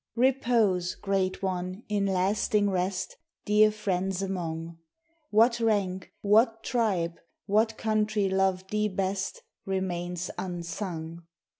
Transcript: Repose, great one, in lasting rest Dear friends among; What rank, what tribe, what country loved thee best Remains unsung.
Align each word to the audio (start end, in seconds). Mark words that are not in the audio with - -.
Repose, 0.15 0.95
great 0.95 1.43
one, 1.43 1.83
in 1.87 2.07
lasting 2.07 2.71
rest 2.71 3.17
Dear 3.45 3.71
friends 3.71 4.23
among; 4.23 4.79
What 5.29 5.59
rank, 5.59 6.11
what 6.21 6.63
tribe, 6.63 7.19
what 7.45 7.77
country 7.77 8.27
loved 8.27 8.71
thee 8.71 8.87
best 8.87 9.43
Remains 9.63 10.31
unsung. 10.39 11.27